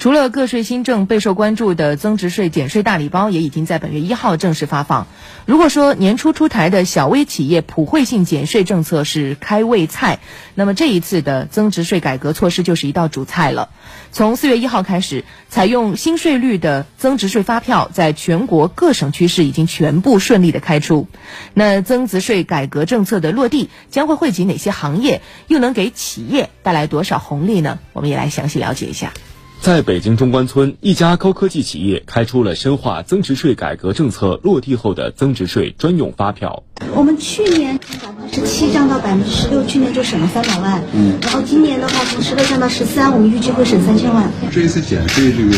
[0.00, 5.06] 除了个税新政，备受关注的增值税减税大礼包也已经在本月一号正式发放。
[5.44, 10.20] 如果说年初出台的小微企业普惠性减税政策是开胃菜，
[10.54, 13.68] 那么这一次的增值税改革措施就是一道主菜了。
[14.10, 21.08] 从四月一号开始，采用新税率的增值税发票在全国各省区市已经全部顺利的开出。
[21.52, 27.78] 那增值税改革政策的落地将会惠及哪些行业，又能给企业带来多少红利呢？
[27.92, 29.12] 我们也来详细了解一下。
[29.60, 36.62] 在北京中关村，一家高科技企业开出了深化增值税改革政策落地后的增值税专用发票。
[36.94, 40.82] 我们去年从百分之十七降到百分之十六，去年就省了三百万。
[40.94, 44.30] 嗯，然后今年的话从十六降到十三，我们预计会省三千万。
[44.50, 45.54] 这一次减税这个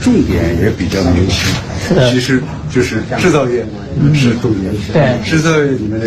[0.00, 1.48] 重点也比较明晰，
[2.12, 2.40] 其实
[2.72, 3.66] 就是制造业
[4.14, 4.72] 是重点。
[4.92, 6.06] 对，制造业里面的。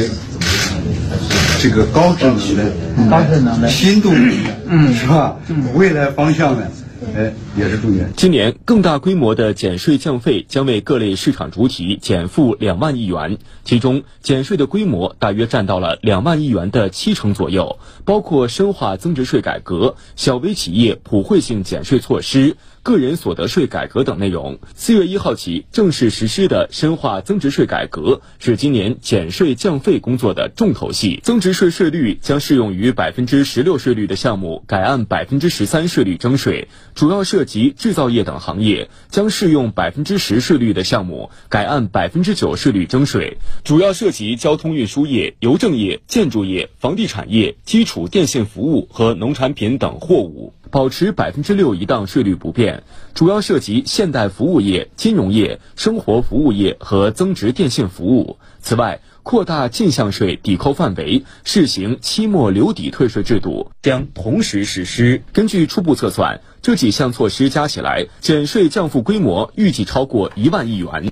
[1.62, 2.74] 这个高智能的、
[3.08, 4.36] 高智能的新动力，
[4.68, 5.38] 嗯，是吧？
[5.76, 6.68] 未来方向呢？
[7.16, 8.12] 哎，也是重点。
[8.18, 22.56] 今年更大规模的减税降费将为各类市场主体减负两万亿元，其中减税的规模大约占到了两万亿元的七成左右，包括深化增值税改革、小微企业普惠性减税措施。
[22.84, 31.20] 个人所得税改革等内容，四月一号起正式实施的深化增值税改革是今年减税降费工作的重头戏。
[31.22, 50.56] 增值税税率将适用于百分之十六税率的项目改按百分之十三税率征税，主要涉及制造业等行业将适用百分之十税率的项目改按百分之九税率征税，主要涉及交通运输业、邮政业、建筑业、房地产业、基础电信服务和农产品等货物。
[50.72, 52.84] 保持百分之六一档税率不变，
[53.14, 58.38] 主要涉及现代服务业、金融业、生活服务业和增值电信服务。
[58.62, 65.22] 此外，扩大进项税抵扣范围，试行期末留抵退税制度，将同时实施。
[65.34, 71.12] 根据初步测算，这几项措施加起来，减税降负规模预计超过一万亿元。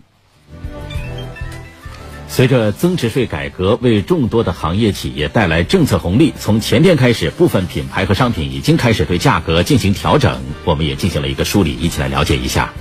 [2.39, 10.41] 随着增值税改革为众多的行业企业带来政策红利，从前天开始，部分品牌和商品已经开始对价格进行调整。
[10.63, 12.73] 我们也进行了一个梳理，一起来了解一下。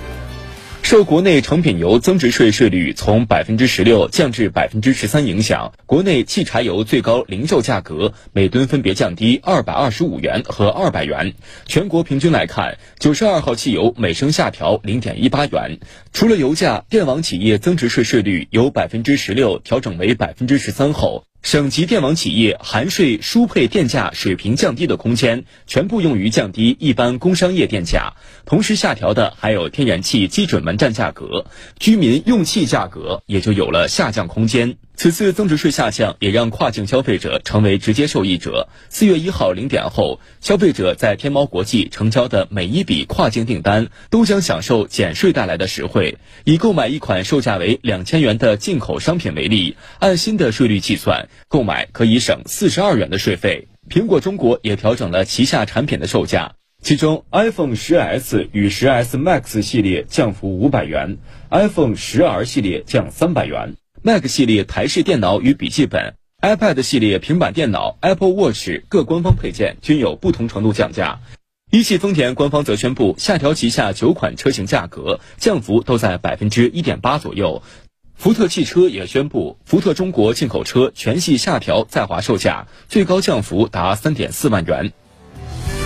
[0.81, 11.35] 受国内成品油增值税税率从百分之十六降至百分之十三影响，国内汽柴油最高零售价格每吨分别降低二百二十五元和二百元。
[11.67, 15.79] 全国平均来看，九十二号汽油每升下调零点一八元。
[16.11, 21.28] 除了油价，电网企业增值税税率由百分之十六调整为百分之十三后。
[21.41, 28.13] 省级电网企业含税输配电价水平降低的空间，全部用于降低一般工商业电价。
[28.45, 31.45] 同时下调的还有天然气基准门站价格，
[31.79, 34.75] 居民用气价格也就有了下降空间。
[34.99, 38.67] 此次增值税下降，也让跨境消费者成为直接受益者。
[38.89, 46.17] 四月一号零点后，消费者在天猫国际成交的每一笔跨境订单，都将享受减税带来的实惠。
[46.43, 53.69] 以购买一款售价为两千元的进口商品为例，按新的税率计算，购买可以省四十二元的税费。
[53.89, 61.19] 苹果中国也调整了旗下产品的售价，其中 iPhone 十 S 与十 S Max 系列降幅五百元
[61.51, 63.75] ，iPhone 十 R 系列降三百元。
[64.01, 71.19] Mac 系列台式电脑与笔记本、iPad 系列平板电脑、Apple Watch 各官方配件均有不同程度降价。
[71.69, 77.61] 一汽丰田官方则宣布下调旗下九款车型价格，降幅都在百分之一点八左右。
[78.15, 84.93] 福特汽车也宣布，福特中国进口车全系下调在华售价，最高降幅达三点四万元。